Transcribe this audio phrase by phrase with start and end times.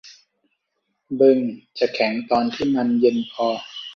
[1.19, 1.39] บึง
[1.79, 3.47] จะแข็งตอนที่มันเย็นพอ